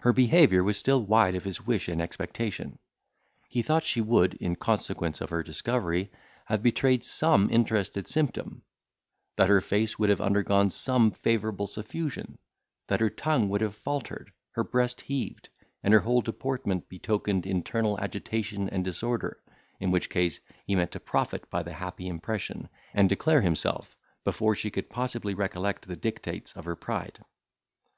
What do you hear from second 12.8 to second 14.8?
that her tongue would have faltered, her